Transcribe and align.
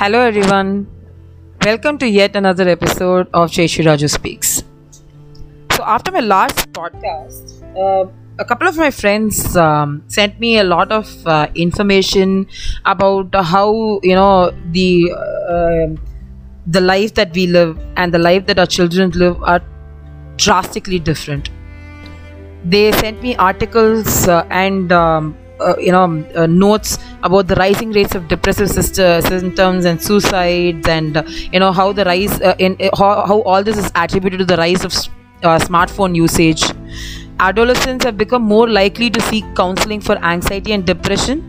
Hello, 0.00 0.20
everyone. 0.20 0.86
Welcome 1.62 1.98
to 1.98 2.08
yet 2.08 2.34
another 2.34 2.66
episode 2.66 3.28
of 3.34 3.50
Jayashree 3.50 3.84
Raju 3.84 4.08
Speaks. 4.08 4.62
So, 5.72 5.84
after 5.84 6.10
my 6.10 6.20
last 6.20 6.72
podcast, 6.72 7.50
uh, 7.76 8.10
a 8.38 8.44
couple 8.46 8.66
of 8.66 8.78
my 8.78 8.90
friends 8.90 9.58
um, 9.58 10.02
sent 10.08 10.40
me 10.40 10.56
a 10.56 10.64
lot 10.64 10.90
of 10.90 11.26
uh, 11.26 11.48
information 11.54 12.46
about 12.86 13.34
how 13.34 14.00
you 14.02 14.14
know 14.14 14.52
the 14.78 15.12
uh, 15.12 15.86
the 16.66 16.80
life 16.80 17.12
that 17.20 17.34
we 17.34 17.46
live 17.46 17.78
and 17.98 18.14
the 18.14 18.22
life 18.30 18.46
that 18.46 18.58
our 18.58 18.72
children 18.78 19.10
live 19.10 19.36
are 19.42 19.60
drastically 20.38 20.98
different. 20.98 21.50
They 22.64 22.90
sent 22.92 23.22
me 23.22 23.36
articles 23.36 24.26
uh, 24.26 24.46
and 24.48 24.90
um, 24.92 25.36
uh, 25.60 25.76
you 25.78 25.92
know 25.92 26.24
uh, 26.34 26.46
notes 26.46 26.96
about 27.22 27.48
the 27.48 27.54
rising 27.56 27.92
rates 27.92 28.14
of 28.14 28.28
depressive 28.28 28.70
symptoms 28.70 29.84
and 29.84 30.02
suicides 30.02 30.88
and 30.88 31.16
uh, 31.16 31.22
you 31.52 31.60
know 31.60 31.72
how 31.72 31.92
the 31.92 32.04
rise 32.04 32.40
uh, 32.40 32.54
in 32.58 32.76
uh, 32.80 32.90
how, 32.96 33.26
how 33.26 33.40
all 33.42 33.62
this 33.62 33.76
is 33.76 33.90
attributed 33.94 34.38
to 34.38 34.44
the 34.44 34.56
rise 34.56 34.84
of 34.84 34.92
uh, 34.92 35.58
smartphone 35.58 36.14
usage. 36.14 36.64
Adolescents 37.40 38.04
have 38.04 38.18
become 38.18 38.42
more 38.42 38.68
likely 38.68 39.10
to 39.10 39.20
seek 39.22 39.44
counseling 39.54 40.00
for 40.00 40.16
anxiety 40.18 40.72
and 40.72 40.86
depression. 40.86 41.44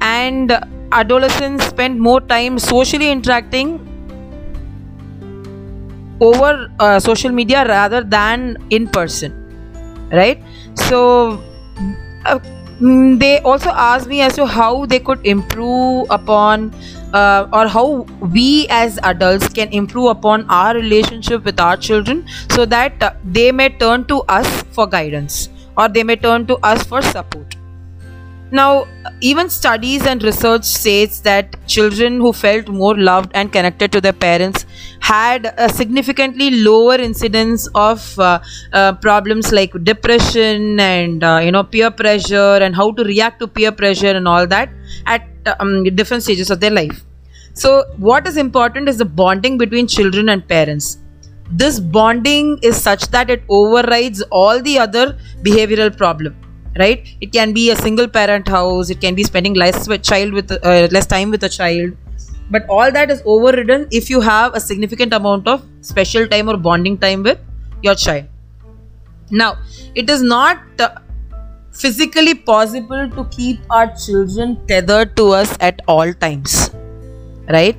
And 0.00 0.52
adolescents 0.92 1.64
spend 1.64 2.00
more 2.00 2.20
time 2.20 2.58
socially 2.58 3.10
interacting 3.10 3.88
over 6.20 6.70
uh, 6.78 7.00
social 7.00 7.32
media 7.32 7.64
rather 7.66 8.02
than 8.02 8.58
in 8.70 8.88
person 8.88 9.42
right? 10.12 10.42
So 10.74 11.42
uh, 12.26 12.38
they 12.82 13.38
also 13.40 13.70
asked 13.70 14.08
me 14.08 14.20
as 14.20 14.34
to 14.34 14.44
how 14.46 14.86
they 14.86 14.98
could 14.98 15.24
improve 15.24 16.06
upon 16.10 16.74
uh, 17.14 17.46
or 17.52 17.68
how 17.68 18.02
we 18.34 18.66
as 18.70 18.98
adults 19.04 19.48
can 19.48 19.72
improve 19.72 20.10
upon 20.10 20.44
our 20.50 20.74
relationship 20.74 21.44
with 21.44 21.60
our 21.60 21.76
children 21.76 22.26
so 22.50 22.66
that 22.66 23.00
uh, 23.02 23.12
they 23.24 23.52
may 23.52 23.68
turn 23.68 24.04
to 24.06 24.20
us 24.22 24.62
for 24.72 24.86
guidance 24.86 25.48
or 25.76 25.88
they 25.88 26.02
may 26.02 26.16
turn 26.16 26.46
to 26.46 26.56
us 26.56 26.82
for 26.82 27.00
support 27.02 27.54
now, 28.52 28.86
even 29.22 29.48
studies 29.48 30.04
and 30.04 30.22
research 30.22 30.64
says 30.64 31.22
that 31.22 31.56
children 31.66 32.18
who 32.18 32.34
felt 32.34 32.68
more 32.68 32.94
loved 32.94 33.30
and 33.32 33.50
connected 33.50 33.90
to 33.92 34.00
their 34.02 34.12
parents 34.12 34.66
had 35.00 35.54
a 35.56 35.70
significantly 35.70 36.50
lower 36.50 36.96
incidence 36.96 37.66
of 37.74 38.18
uh, 38.18 38.40
uh, 38.74 38.92
problems 38.96 39.52
like 39.52 39.72
depression 39.84 40.78
and 40.78 41.24
uh, 41.24 41.40
you 41.42 41.50
know 41.50 41.64
peer 41.64 41.90
pressure 41.90 42.58
and 42.60 42.76
how 42.76 42.90
to 42.92 43.04
react 43.04 43.40
to 43.40 43.48
peer 43.48 43.72
pressure 43.72 44.10
and 44.10 44.28
all 44.28 44.46
that 44.46 44.68
at 45.06 45.26
um, 45.58 45.84
different 45.84 46.22
stages 46.22 46.50
of 46.50 46.60
their 46.60 46.70
life. 46.70 47.02
So, 47.54 47.84
what 47.96 48.26
is 48.26 48.36
important 48.36 48.86
is 48.86 48.98
the 48.98 49.06
bonding 49.06 49.56
between 49.56 49.86
children 49.86 50.28
and 50.28 50.46
parents. 50.46 50.98
This 51.50 51.80
bonding 51.80 52.58
is 52.62 52.76
such 52.76 53.08
that 53.12 53.30
it 53.30 53.44
overrides 53.48 54.20
all 54.30 54.60
the 54.60 54.78
other 54.78 55.18
behavioral 55.42 55.96
problem 55.96 56.41
right? 56.78 57.06
It 57.20 57.32
can 57.32 57.52
be 57.52 57.70
a 57.70 57.76
single 57.76 58.08
parent 58.08 58.48
house 58.48 58.90
it 58.90 59.00
can 59.00 59.14
be 59.14 59.24
spending 59.24 59.54
less 59.54 59.88
with 59.88 60.02
child 60.02 60.32
with 60.32 60.50
uh, 60.52 60.88
less 60.90 61.06
time 61.06 61.30
with 61.30 61.44
a 61.44 61.48
child. 61.48 61.96
But 62.50 62.66
all 62.68 62.92
that 62.92 63.10
is 63.10 63.22
overridden 63.24 63.88
if 63.90 64.10
you 64.10 64.20
have 64.20 64.54
a 64.54 64.60
significant 64.60 65.12
amount 65.12 65.48
of 65.48 65.64
special 65.80 66.26
time 66.26 66.48
or 66.48 66.56
bonding 66.56 66.98
time 66.98 67.22
with 67.22 67.38
your 67.82 67.94
child. 67.94 68.26
Now 69.30 69.58
it 69.94 70.10
is 70.10 70.22
not 70.22 70.58
uh, 70.78 70.90
physically 71.72 72.34
possible 72.34 73.08
to 73.10 73.24
keep 73.30 73.60
our 73.70 73.94
children 73.96 74.58
tethered 74.66 75.16
to 75.16 75.30
us 75.30 75.56
at 75.60 75.80
all 75.88 76.12
times 76.12 76.70
right? 77.48 77.76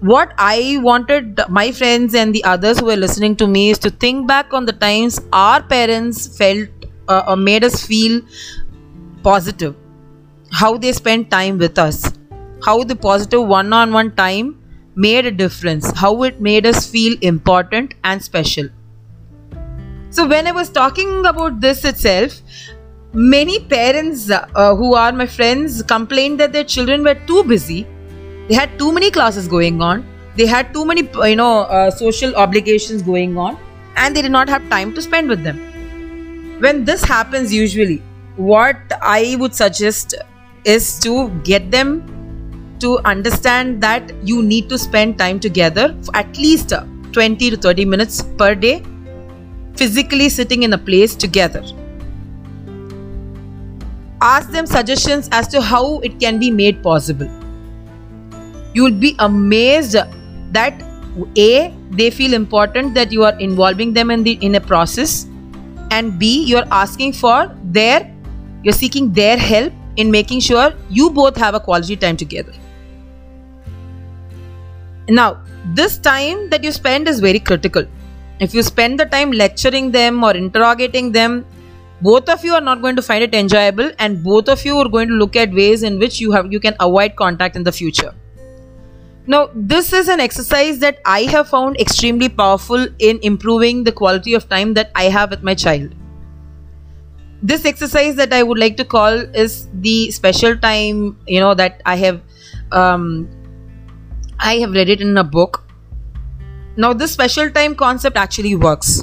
What 0.00 0.34
i 0.38 0.78
wanted 0.82 1.40
my 1.48 1.72
friends 1.72 2.14
and 2.14 2.34
the 2.34 2.44
others 2.44 2.80
who 2.80 2.86
were 2.86 2.96
listening 2.96 3.34
to 3.36 3.46
me 3.46 3.70
is 3.70 3.78
to 3.78 3.90
think 3.90 4.26
back 4.28 4.52
on 4.52 4.66
the 4.66 4.72
times 4.72 5.18
our 5.32 5.62
parents 5.62 6.36
felt 6.36 6.75
uh, 7.08 7.22
uh, 7.26 7.36
made 7.36 7.64
us 7.64 7.84
feel 7.86 8.20
positive. 9.22 9.74
How 10.52 10.76
they 10.76 10.92
spent 10.92 11.30
time 11.30 11.58
with 11.58 11.78
us. 11.78 12.12
How 12.64 12.82
the 12.84 12.96
positive 12.96 13.46
one-on-one 13.46 14.14
time 14.16 14.58
made 14.94 15.26
a 15.26 15.30
difference. 15.30 15.90
How 15.90 16.22
it 16.22 16.40
made 16.40 16.66
us 16.66 16.86
feel 16.86 17.16
important 17.20 17.94
and 18.04 18.22
special. 18.22 18.68
So 20.10 20.26
when 20.26 20.46
i 20.46 20.52
was 20.52 20.70
talking 20.70 21.26
about 21.26 21.60
this 21.60 21.84
itself 21.84 22.40
many 23.12 23.60
parents 23.60 24.30
uh, 24.30 24.74
who 24.76 24.94
are 24.94 25.12
my 25.12 25.26
friends 25.26 25.82
complained 25.82 26.40
that 26.40 26.52
their 26.52 26.64
children 26.64 27.02
were 27.02 27.14
too 27.26 27.44
busy. 27.44 27.86
They 28.48 28.54
had 28.54 28.78
too 28.78 28.92
many 28.92 29.10
classes 29.10 29.48
going 29.48 29.80
on. 29.82 30.04
They 30.36 30.46
had 30.46 30.72
too 30.72 30.84
many 30.84 31.08
you 31.28 31.36
know 31.36 31.60
uh, 31.62 31.90
social 31.90 32.34
obligations 32.36 33.02
going 33.02 33.36
on. 33.36 33.58
And 33.96 34.14
they 34.14 34.22
did 34.22 34.32
not 34.32 34.48
have 34.48 34.68
time 34.68 34.94
to 34.94 35.02
spend 35.02 35.28
with 35.28 35.42
them 35.42 35.75
when 36.58 36.84
this 36.84 37.04
happens 37.04 37.52
usually 37.52 38.02
what 38.36 38.98
i 39.02 39.36
would 39.38 39.54
suggest 39.54 40.14
is 40.64 40.98
to 40.98 41.28
get 41.44 41.70
them 41.70 41.94
to 42.80 42.98
understand 43.04 43.80
that 43.82 44.12
you 44.22 44.42
need 44.42 44.68
to 44.68 44.78
spend 44.78 45.18
time 45.18 45.40
together 45.40 45.96
at 46.14 46.36
least 46.36 46.72
uh, 46.72 46.84
20 47.12 47.50
to 47.50 47.56
30 47.56 47.84
minutes 47.84 48.22
per 48.36 48.54
day 48.54 48.82
physically 49.76 50.28
sitting 50.28 50.62
in 50.62 50.72
a 50.72 50.78
place 50.78 51.14
together. 51.14 51.62
Ask 54.20 54.50
them 54.50 54.66
suggestions 54.66 55.28
as 55.32 55.46
to 55.48 55.60
how 55.60 56.00
it 56.00 56.18
can 56.18 56.38
be 56.38 56.50
made 56.50 56.82
possible. 56.82 57.28
You 58.74 58.84
will 58.84 58.98
be 59.06 59.14
amazed 59.18 59.96
that 60.52 60.82
a 61.36 61.74
they 61.90 62.10
feel 62.10 62.34
important 62.34 62.94
that 62.94 63.12
you 63.12 63.24
are 63.24 63.38
involving 63.38 63.92
them 63.94 64.10
in 64.10 64.22
the 64.22 64.32
in 64.48 64.54
a 64.56 64.60
process 64.60 65.26
and 65.90 66.18
b 66.18 66.44
you're 66.44 66.68
asking 66.70 67.12
for 67.12 67.54
their 67.64 68.12
you're 68.62 68.72
seeking 68.72 69.12
their 69.12 69.36
help 69.36 69.72
in 69.96 70.10
making 70.10 70.40
sure 70.40 70.72
you 70.90 71.10
both 71.10 71.36
have 71.36 71.54
a 71.54 71.60
quality 71.60 71.96
time 71.96 72.16
together. 72.16 72.52
Now 75.08 75.42
this 75.74 75.98
time 75.98 76.50
that 76.50 76.64
you 76.64 76.72
spend 76.72 77.08
is 77.08 77.20
very 77.20 77.38
critical. 77.38 77.86
If 78.40 78.54
you 78.54 78.62
spend 78.62 79.00
the 79.00 79.06
time 79.06 79.30
lecturing 79.32 79.90
them 79.92 80.22
or 80.22 80.36
interrogating 80.36 81.12
them 81.12 81.44
both 82.02 82.28
of 82.28 82.44
you 82.44 82.52
are 82.52 82.60
not 82.60 82.82
going 82.82 82.94
to 82.96 83.02
find 83.02 83.24
it 83.24 83.34
enjoyable 83.34 83.90
and 83.98 84.22
both 84.22 84.50
of 84.50 84.62
you 84.66 84.76
are 84.76 84.88
going 84.88 85.08
to 85.08 85.14
look 85.14 85.34
at 85.34 85.50
ways 85.50 85.82
in 85.82 85.98
which 85.98 86.20
you 86.20 86.30
have 86.30 86.52
you 86.52 86.60
can 86.60 86.76
avoid 86.78 87.16
contact 87.16 87.56
in 87.56 87.62
the 87.62 87.72
future 87.72 88.12
now, 89.28 89.50
this 89.54 89.92
is 89.92 90.08
an 90.08 90.20
exercise 90.20 90.78
that 90.78 91.00
I 91.04 91.22
have 91.22 91.48
found 91.48 91.80
extremely 91.80 92.28
powerful 92.28 92.86
in 93.00 93.18
improving 93.22 93.82
the 93.82 93.90
quality 93.90 94.34
of 94.34 94.48
time 94.48 94.74
that 94.74 94.92
I 94.94 95.04
have 95.04 95.30
with 95.30 95.42
my 95.42 95.54
child. 95.54 95.94
This 97.42 97.64
exercise 97.64 98.14
that 98.16 98.32
I 98.32 98.44
would 98.44 98.58
like 98.58 98.76
to 98.76 98.84
call 98.84 99.12
is 99.34 99.66
the 99.74 100.10
special 100.12 100.56
time, 100.56 101.18
you 101.26 101.40
know, 101.40 101.54
that 101.54 101.82
I 101.84 101.96
have 101.96 102.20
um, 102.70 103.28
I 104.38 104.54
have 104.58 104.70
read 104.70 104.88
it 104.88 105.00
in 105.00 105.16
a 105.16 105.24
book. 105.24 105.64
Now, 106.76 106.92
this 106.92 107.10
special 107.10 107.50
time 107.50 107.74
concept 107.74 108.16
actually 108.16 108.54
works. 108.54 109.02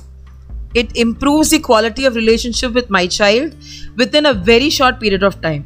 It 0.74 0.96
improves 0.96 1.50
the 1.50 1.60
quality 1.60 2.06
of 2.06 2.16
relationship 2.16 2.74
with 2.74 2.90
my 2.90 3.08
child 3.08 3.56
within 3.98 4.26
a 4.26 4.34
very 4.34 4.70
short 4.70 5.00
period 5.00 5.22
of 5.22 5.42
time. 5.42 5.66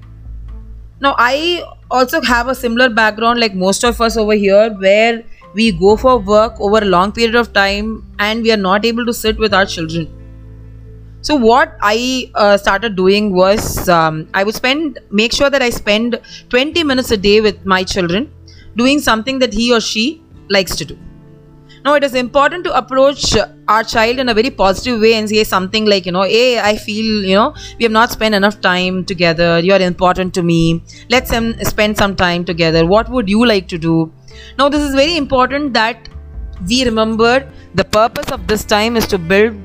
Now, 1.00 1.16
I 1.18 1.64
also 1.90 2.22
have 2.22 2.48
a 2.48 2.56
similar 2.56 2.90
background 2.90 3.40
like 3.40 3.56
most 3.56 3.84
of 3.84 4.02
us 4.02 4.18
over 4.18 4.34
here, 4.34 4.74
where 4.74 5.24
we 5.54 5.72
go 5.72 5.96
for 5.96 6.20
work 6.20 6.60
over 6.60 6.80
a 6.80 6.86
long 6.86 7.12
period 7.12 7.36
of 7.36 7.54
time 7.54 8.06
and 8.20 8.44
we 8.44 8.52
are 8.52 8.58
not 8.58 8.86
able 8.86 9.06
to 9.06 9.14
sit 9.14 9.38
with 9.38 9.54
our 9.54 9.66
children. 9.66 10.14
So, 11.22 11.36
what 11.36 11.78
I 11.82 12.32
uh, 12.36 12.58
started 12.58 12.96
doing 12.96 13.34
was 13.34 13.90
um, 13.90 14.28
I 14.34 14.44
would 14.44 14.56
spend, 14.56 15.00
make 15.12 15.34
sure 15.34 15.50
that 15.50 15.62
I 15.62 15.70
spend 15.70 16.20
20 16.50 16.84
minutes 16.84 17.12
a 17.12 17.18
day 17.18 17.42
with 17.42 17.66
my 17.66 17.84
children 17.84 18.32
doing 18.76 19.00
something 19.00 19.40
that 19.40 19.54
he 19.54 19.74
or 19.74 19.82
she 19.82 20.22
likes 20.50 20.76
to 20.76 20.86
do. 20.86 20.98
Now, 21.88 21.94
it 21.94 22.04
is 22.04 22.16
important 22.16 22.66
to 22.66 22.76
approach 22.76 23.34
our 23.70 23.82
child 23.82 24.20
in 24.20 24.28
a 24.28 24.34
very 24.34 24.50
positive 24.50 25.00
way 25.00 25.14
and 25.14 25.30
say 25.30 25.46
something 25.46 25.86
like, 25.86 26.06
you 26.06 26.12
know, 26.12 26.24
hey, 26.24 26.60
I 26.60 26.76
feel, 26.76 27.24
you 27.24 27.36
know, 27.36 27.56
we 27.78 27.84
have 27.84 27.94
not 27.94 28.12
spent 28.12 28.36
enough 28.36 28.60
time 28.60 29.06
together. 29.06 29.60
You 29.60 29.72
are 29.72 29.80
important 29.80 30.34
to 30.34 30.44
me. 30.44 30.84
Let's 31.10 31.30
spend 31.70 31.98
some 31.98 32.14
time 32.18 32.44
together. 32.44 32.86
What 32.86 33.08
would 33.08 33.30
you 33.30 33.46
like 33.46 33.70
to 33.70 33.78
do? 33.78 34.12
Now, 34.58 34.68
this 34.68 34.82
is 34.82 34.96
very 34.96 35.16
important 35.16 35.74
that 35.76 36.10
we 36.68 36.84
remember 36.84 37.50
the 37.76 37.86
purpose 37.86 38.32
of 38.34 38.48
this 38.48 38.66
time 38.66 38.98
is 38.98 39.08
to 39.08 39.18
build 39.18 39.56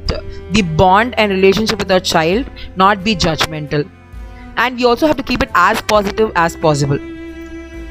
the 0.53 0.63
bond 0.63 1.19
and 1.19 1.33
relationship 1.33 1.81
with 1.81 1.91
our 1.91 1.99
child, 1.99 2.49
not 2.77 3.03
be 3.03 3.17
judgmental. 3.17 3.91
And 4.57 4.77
we 4.77 4.85
also 4.85 5.09
have 5.09 5.17
to 5.17 5.25
keep 5.25 5.43
it 5.43 5.51
as 5.57 5.83
positive 5.83 6.31
as 6.37 6.55
possible. 6.55 7.01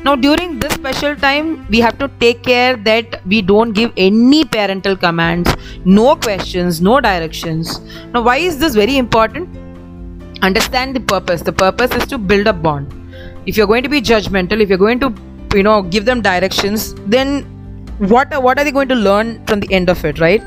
Now, 0.04 0.16
during 0.16 0.60
this 0.60 0.74
special 0.74 1.16
time, 1.16 1.68
we 1.70 1.80
have 1.80 1.98
to 2.00 2.10
take 2.20 2.44
care 2.44 2.76
that 2.76 3.26
we 3.26 3.42
don't 3.42 3.72
give 3.72 3.94
any 3.98 4.44
parental 4.44 4.96
commands, 4.98 5.54
no 5.86 6.16
questions, 6.16 6.82
no 6.82 7.00
directions. 7.00 7.80
Now, 8.14 8.24
why 8.24 8.38
is 8.38 8.58
this 8.58 8.76
very 8.76 8.98
important? 8.98 9.50
Understand 10.42 10.96
the 10.96 11.02
purpose. 11.02 11.42
The 11.42 11.54
purpose 11.54 11.92
is 11.92 12.08
to 12.08 12.18
build 12.18 12.48
a 12.48 12.54
bond. 12.54 12.92
If 13.46 13.58
you're 13.58 13.68
going 13.68 13.84
to 13.84 13.90
be 13.90 14.02
judgmental, 14.02 14.60
if 14.60 14.70
you're 14.70 14.78
going 14.78 15.00
to 15.02 15.14
you 15.56 15.64
know 15.64 15.82
give 15.82 16.06
them 16.06 16.22
directions 16.22 16.94
then 17.16 17.44
what 18.14 18.30
what 18.42 18.58
are 18.58 18.64
they 18.64 18.72
going 18.72 18.88
to 18.88 18.96
learn 18.96 19.46
from 19.46 19.60
the 19.60 19.72
end 19.74 19.90
of 19.90 20.04
it 20.06 20.20
right 20.20 20.44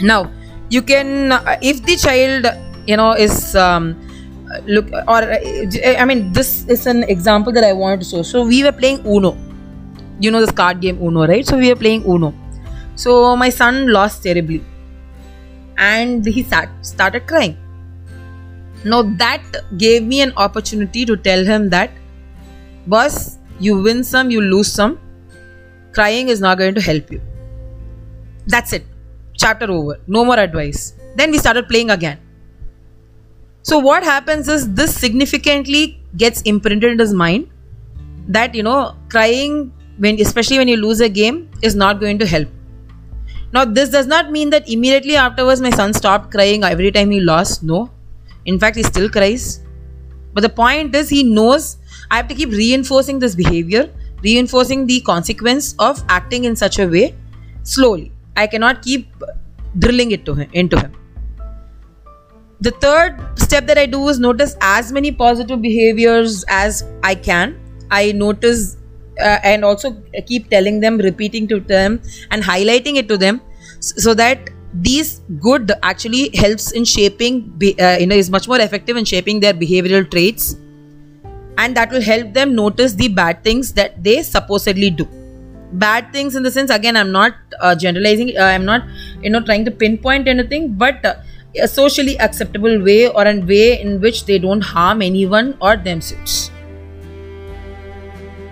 now 0.00 0.30
you 0.70 0.82
can 0.82 1.32
uh, 1.32 1.58
if 1.62 1.82
the 1.82 1.96
child 1.96 2.46
you 2.86 2.96
know 2.96 3.12
is 3.12 3.56
um, 3.56 3.94
look 4.66 4.90
or 4.92 5.22
uh, 5.22 5.38
i 5.98 6.04
mean 6.04 6.32
this 6.32 6.64
is 6.68 6.86
an 6.86 7.02
example 7.04 7.52
that 7.52 7.64
i 7.64 7.72
wanted 7.72 8.00
to 8.00 8.06
show. 8.06 8.22
So 8.22 8.46
we 8.46 8.62
were 8.62 8.72
playing 8.72 9.04
uno. 9.06 9.36
You 10.20 10.30
know 10.30 10.40
this 10.40 10.52
card 10.52 10.80
game 10.80 10.98
uno 11.02 11.26
right? 11.26 11.46
So 11.46 11.56
we 11.58 11.68
were 11.68 11.76
playing 11.76 12.04
uno. 12.04 12.34
So 12.94 13.36
my 13.36 13.48
son 13.50 13.92
lost 13.92 14.22
terribly. 14.22 14.64
And 15.78 16.24
he 16.24 16.42
sat, 16.42 16.70
started 16.80 17.26
crying. 17.26 17.56
Now 18.84 19.02
that 19.02 19.42
gave 19.76 20.02
me 20.02 20.20
an 20.22 20.32
opportunity 20.36 21.04
to 21.04 21.16
tell 21.16 21.44
him 21.44 21.68
that 21.70 21.90
boss 22.86 23.38
you 23.58 23.80
win 23.82 24.04
some 24.04 24.30
you 24.30 24.40
lose 24.40 24.72
some. 24.72 24.98
Crying 25.92 26.28
is 26.28 26.40
not 26.40 26.58
going 26.58 26.74
to 26.74 26.80
help 26.80 27.10
you. 27.10 27.20
That's 28.46 28.72
it. 28.72 28.84
Chapter 29.34 29.70
over. 29.70 29.98
No 30.06 30.24
more 30.24 30.38
advice. 30.38 30.94
Then 31.16 31.30
we 31.30 31.38
started 31.38 31.68
playing 31.68 31.90
again 31.90 32.18
so 33.68 33.76
what 33.84 34.04
happens 34.04 34.48
is 34.54 34.64
this 34.78 34.94
significantly 34.94 36.00
gets 36.16 36.42
imprinted 36.42 36.92
in 36.92 37.00
his 37.00 37.12
mind 37.12 37.48
that 38.28 38.54
you 38.54 38.62
know 38.62 38.94
crying 39.08 39.54
when 40.04 40.20
especially 40.24 40.58
when 40.58 40.68
you 40.68 40.76
lose 40.76 41.00
a 41.06 41.08
game 41.08 41.48
is 41.62 41.74
not 41.74 41.98
going 41.98 42.20
to 42.20 42.26
help. 42.26 42.48
Now 43.52 43.64
this 43.64 43.88
does 43.88 44.06
not 44.06 44.30
mean 44.30 44.50
that 44.50 44.68
immediately 44.68 45.16
afterwards 45.16 45.60
my 45.60 45.70
son 45.70 45.92
stopped 45.94 46.30
crying 46.30 46.62
every 46.62 46.92
time 46.92 47.10
he 47.10 47.18
lost. 47.20 47.64
No. 47.64 47.90
In 48.44 48.60
fact 48.60 48.76
he 48.76 48.84
still 48.84 49.08
cries. 49.08 49.64
But 50.32 50.42
the 50.42 50.48
point 50.60 50.94
is 50.94 51.08
he 51.08 51.24
knows 51.24 51.78
i 52.10 52.18
have 52.18 52.28
to 52.28 52.36
keep 52.36 52.50
reinforcing 52.50 53.18
this 53.18 53.34
behavior 53.34 53.88
reinforcing 54.22 54.86
the 54.92 55.00
consequence 55.00 55.74
of 55.88 56.04
acting 56.18 56.44
in 56.44 56.54
such 56.54 56.78
a 56.78 56.86
way 56.86 57.16
slowly. 57.64 58.12
I 58.36 58.46
cannot 58.46 58.82
keep 58.82 59.26
drilling 59.76 60.12
it 60.12 60.24
to 60.26 60.34
him 60.34 60.48
into 60.52 60.78
him 60.78 60.94
the 62.60 62.70
third 62.70 63.20
step 63.38 63.66
that 63.66 63.78
i 63.78 63.86
do 63.86 64.08
is 64.08 64.18
notice 64.18 64.56
as 64.60 64.92
many 64.92 65.12
positive 65.12 65.60
behaviors 65.62 66.44
as 66.48 66.84
i 67.02 67.14
can. 67.14 67.60
I 67.88 68.10
notice 68.12 68.76
uh, 69.20 69.38
and 69.44 69.64
also 69.64 69.96
keep 70.26 70.50
telling 70.50 70.80
them 70.80 70.98
repeating 70.98 71.46
to 71.48 71.60
them 71.60 72.00
and 72.32 72.42
highlighting 72.42 72.96
it 72.96 73.08
to 73.08 73.16
them 73.16 73.40
so 73.78 74.12
that 74.14 74.50
these 74.74 75.20
good 75.40 75.70
actually 75.82 76.30
helps 76.34 76.72
in 76.72 76.84
shaping 76.84 77.52
uh, 77.80 77.96
you 78.00 78.06
know 78.06 78.16
is 78.16 78.28
much 78.28 78.48
more 78.48 78.58
effective 78.58 78.96
in 78.96 79.04
shaping 79.04 79.38
their 79.40 79.54
behavioral 79.54 80.10
traits. 80.10 80.56
And 81.58 81.76
that 81.76 81.90
will 81.90 82.02
help 82.02 82.34
them 82.34 82.54
notice 82.54 82.94
the 82.94 83.08
bad 83.08 83.44
things 83.44 83.72
that 83.74 84.02
they 84.02 84.22
supposedly 84.22 84.90
do. 84.90 85.08
Bad 85.72 86.12
things 86.12 86.34
in 86.36 86.42
the 86.42 86.50
sense 86.50 86.70
again 86.70 86.96
i'm 86.96 87.10
not 87.12 87.34
uh, 87.60 87.74
generalizing 87.74 88.36
uh, 88.36 88.42
i'm 88.42 88.64
not 88.64 88.82
you 89.22 89.30
know 89.30 89.40
trying 89.40 89.64
to 89.64 89.70
pinpoint 89.70 90.28
anything 90.28 90.74
but 90.74 91.04
uh, 91.04 91.14
a 91.54 91.68
socially 91.68 92.18
acceptable 92.18 92.82
way 92.82 93.08
or 93.08 93.26
a 93.26 93.38
way 93.40 93.80
in 93.80 94.00
which 94.00 94.24
they 94.26 94.38
don't 94.38 94.60
harm 94.60 95.02
anyone 95.02 95.56
or 95.60 95.76
themselves. 95.76 96.50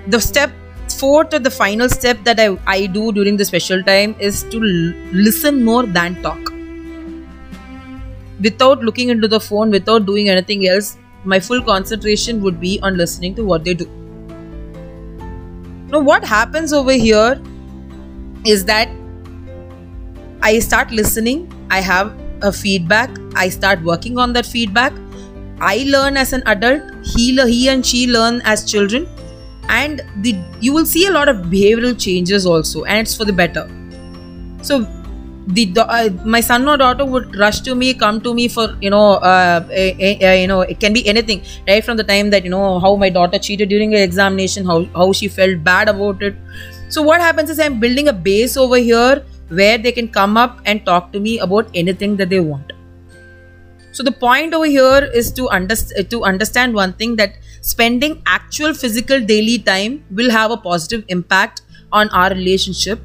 The 0.09 0.21
step 0.21 0.51
fourth 0.89 1.35
or 1.35 1.39
the 1.39 1.51
final 1.51 1.89
step 1.89 2.23
that 2.25 2.39
I, 2.39 2.57
I 2.67 2.87
do 2.87 3.13
during 3.13 3.37
the 3.37 3.45
special 3.45 3.83
time 3.83 4.15
is 4.19 4.43
to 4.45 4.57
l- 4.57 5.13
listen 5.13 5.65
more 5.65 5.85
than 5.85 6.23
talk. 6.23 6.53
Without 8.41 8.81
looking 8.83 9.09
into 9.09 9.29
the 9.29 9.41
phone 9.41 9.71
without 9.71 10.07
doing 10.07 10.29
anything 10.29 10.67
else 10.67 10.97
my 11.25 11.41
full 11.41 11.63
concentration 11.63 12.43
would 12.43 12.61
be 12.61 12.79
on 12.83 12.97
listening 12.97 13.35
to 13.35 13.45
what 13.45 13.65
they 13.65 13.75
do. 13.75 13.87
Now 15.89 16.01
what 16.01 16.25
happens 16.25 16.73
over 16.73 16.93
here 16.93 17.41
is 18.45 18.65
that 18.67 18.89
i 20.43 20.59
start 20.59 20.91
listening. 20.91 21.51
I 21.71 21.81
have 21.81 22.13
a 22.45 22.53
feedback. 22.53 23.11
I 23.35 23.49
start 23.49 23.83
working 23.83 24.19
on 24.19 24.33
that 24.35 24.47
feedback. 24.47 24.93
I 25.61 25.85
learn 25.89 26.17
as 26.17 26.33
an 26.33 26.43
adult. 26.47 26.83
He, 27.05 27.37
he 27.37 27.69
and 27.69 27.85
she 27.85 28.07
learn 28.07 28.41
as 28.45 28.65
children. 28.71 29.09
And 29.69 30.03
the 30.19 30.37
you 30.61 30.75
will 30.75 30.85
see 30.87 31.07
a 31.07 31.11
lot 31.11 31.29
of 31.29 31.47
behavioral 31.47 31.99
changes 31.99 32.45
also 32.45 32.85
and 32.85 33.01
it's 33.07 33.17
for 33.17 33.25
the 33.25 33.33
better. 33.33 33.69
So 34.63 34.87
the 35.47 35.73
uh, 35.79 36.11
my 36.25 36.41
son 36.41 36.67
or 36.69 36.77
daughter 36.77 37.05
would 37.05 37.37
rush 37.37 37.61
to 37.61 37.75
me 37.75 37.93
come 37.95 38.21
to 38.23 38.33
me 38.35 38.49
for 38.49 38.77
you 38.81 38.91
know 38.91 39.15
uh, 39.17 39.67
you 39.71 40.47
know 40.47 40.61
it 40.63 40.81
can 40.81 40.93
be 40.93 41.07
anything. 41.07 41.43
Right 41.67 41.85
from 41.85 41.97
the 41.97 42.05
time 42.05 42.31
that 42.31 42.45
you 42.45 42.51
know 42.51 42.79
how 42.81 42.97
my 42.97 43.11
daughter 43.11 43.39
cheated 43.39 43.69
during 43.71 43.91
the 43.91 44.03
examination 44.03 44.67
how 44.67 44.85
how 44.97 45.13
she 45.13 45.29
felt 45.29 45.65
bad 45.65 45.89
about 45.89 46.23
it. 46.23 46.35
So 46.89 47.03
what 47.03 47.21
happens 47.21 47.51
is 47.51 47.59
i'm 47.59 47.81
building 47.81 48.09
a 48.09 48.13
base 48.13 48.57
over 48.57 48.77
here 48.77 49.25
where 49.49 49.79
they 49.79 49.93
can 49.93 50.09
come 50.09 50.37
up 50.37 50.61
and 50.65 50.85
talk 50.85 51.13
to 51.13 51.21
me 51.21 51.39
about 51.39 51.69
anything 51.75 52.17
that 52.17 52.31
they 52.31 52.41
want. 52.41 52.73
So 53.93 54.03
the 54.03 54.13
point 54.13 54.55
over 54.55 54.67
here 54.67 55.09
is 55.15 55.31
to 55.33 55.49
understand 55.51 56.11
to 56.11 56.25
understand 56.25 56.75
one 56.75 56.95
thing 56.95 57.17
that 57.17 57.37
spending 57.61 58.23
actual 58.27 58.75
physical 58.75 59.21
daily 59.21 59.59
time 59.59 60.05
will 60.11 60.31
have 60.31 60.51
a 60.51 60.57
positive 60.57 61.05
impact 61.09 61.63
on 61.93 62.09
our 62.09 62.31
relationship. 62.31 63.01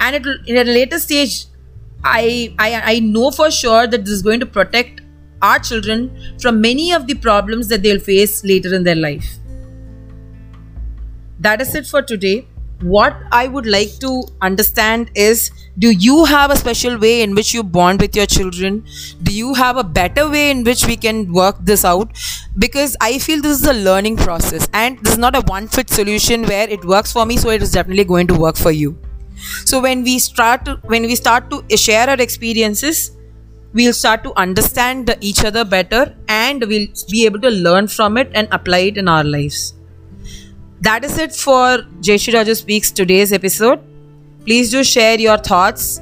And 0.00 0.16
it 0.16 0.26
in 0.46 0.56
a 0.56 0.64
later 0.64 0.98
stage 0.98 1.46
I, 2.04 2.54
I 2.58 2.82
i 2.94 2.98
know 3.00 3.30
for 3.30 3.50
sure 3.50 3.86
that 3.86 4.04
this 4.04 4.14
is 4.14 4.22
going 4.22 4.38
to 4.40 4.46
protect 4.46 5.00
our 5.42 5.58
children 5.58 6.36
from 6.40 6.60
many 6.60 6.92
of 6.92 7.06
the 7.06 7.14
problems 7.14 7.68
that 7.68 7.82
they'll 7.82 8.00
face 8.00 8.44
later 8.44 8.74
in 8.74 8.84
their 8.84 8.96
life. 8.96 9.36
That 11.40 11.60
is 11.60 11.74
it 11.74 11.86
for 11.86 12.02
today 12.02 12.46
what 12.82 13.16
I 13.32 13.48
would 13.48 13.66
like 13.66 13.98
to 14.00 14.22
understand 14.40 15.10
is 15.14 15.50
do 15.78 15.90
you 15.90 16.24
have 16.24 16.50
a 16.50 16.56
special 16.56 16.98
way 16.98 17.22
in 17.22 17.34
which 17.34 17.52
you 17.52 17.62
bond 17.62 18.00
with 18.00 18.14
your 18.14 18.26
children? 18.26 18.84
Do 19.22 19.36
you 19.36 19.54
have 19.54 19.76
a 19.76 19.84
better 19.84 20.28
way 20.28 20.50
in 20.50 20.64
which 20.64 20.86
we 20.86 20.96
can 20.96 21.32
work 21.32 21.56
this 21.60 21.84
out? 21.84 22.10
Because 22.58 22.96
I 23.00 23.18
feel 23.18 23.40
this 23.40 23.60
is 23.60 23.66
a 23.66 23.72
learning 23.72 24.16
process 24.16 24.68
and 24.72 24.98
this 25.00 25.14
is 25.14 25.18
not 25.18 25.34
a 25.34 25.40
one 25.42 25.68
fit 25.68 25.90
solution 25.90 26.42
where 26.42 26.68
it 26.68 26.84
works 26.84 27.12
for 27.12 27.26
me, 27.26 27.36
so 27.36 27.50
it 27.50 27.62
is 27.62 27.72
definitely 27.72 28.04
going 28.04 28.26
to 28.28 28.34
work 28.34 28.56
for 28.56 28.70
you. 28.70 28.96
So 29.64 29.80
when 29.80 30.02
we 30.02 30.18
start 30.18 30.64
to, 30.64 30.76
when 30.84 31.02
we 31.02 31.14
start 31.14 31.50
to 31.50 31.76
share 31.76 32.08
our 32.08 32.20
experiences, 32.20 33.16
we'll 33.72 33.92
start 33.92 34.22
to 34.24 34.32
understand 34.36 35.16
each 35.20 35.44
other 35.44 35.64
better 35.64 36.14
and 36.28 36.64
we'll 36.66 36.88
be 37.10 37.24
able 37.26 37.40
to 37.40 37.50
learn 37.50 37.86
from 37.86 38.16
it 38.16 38.30
and 38.34 38.48
apply 38.50 38.78
it 38.78 38.96
in 38.96 39.08
our 39.08 39.24
lives 39.24 39.74
that 40.80 41.04
is 41.04 41.18
it 41.18 41.34
for 41.34 41.78
Jayashree 42.00 42.34
Raju 42.34 42.56
Speaks 42.56 42.90
today's 42.90 43.32
episode. 43.32 43.80
Please 44.44 44.70
do 44.70 44.84
share 44.84 45.18
your 45.18 45.38
thoughts 45.38 46.00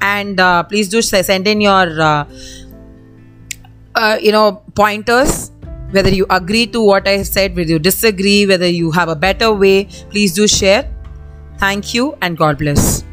and 0.00 0.40
uh, 0.40 0.62
please 0.62 0.88
do 0.88 1.02
send 1.02 1.46
in 1.46 1.60
your 1.60 2.00
uh, 2.00 2.24
uh, 3.94 4.18
you 4.20 4.32
know 4.32 4.62
pointers 4.74 5.50
whether 5.90 6.08
you 6.08 6.26
agree 6.30 6.66
to 6.66 6.80
what 6.80 7.06
I 7.06 7.18
have 7.18 7.26
said, 7.26 7.54
whether 7.54 7.68
you 7.68 7.78
disagree, 7.78 8.46
whether 8.46 8.66
you 8.66 8.90
have 8.92 9.10
a 9.10 9.14
better 9.14 9.52
way. 9.52 9.84
Please 10.08 10.32
do 10.32 10.48
share. 10.48 10.90
Thank 11.58 11.92
you 11.92 12.16
and 12.22 12.36
God 12.36 12.58
bless. 12.58 13.04